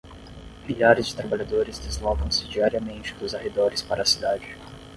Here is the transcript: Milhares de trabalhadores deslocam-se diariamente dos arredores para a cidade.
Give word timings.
Milhares 0.67 1.05
de 1.09 1.15
trabalhadores 1.15 1.77
deslocam-se 1.77 2.47
diariamente 2.47 3.13
dos 3.19 3.35
arredores 3.35 3.83
para 3.83 4.01
a 4.01 4.05
cidade. 4.07 4.57